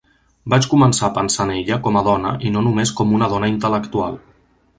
Vaig 0.51 0.67
començar 0.71 1.03
a 1.09 1.13
pensar 1.17 1.45
en 1.47 1.51
ella 1.57 1.77
com 1.89 1.99
a 2.01 2.03
dona 2.09 2.33
i 2.49 2.55
no 2.57 2.65
només 2.69 2.95
com 3.03 3.15
una 3.19 3.29
dona 3.37 3.53
intel·lectual. 3.57 4.19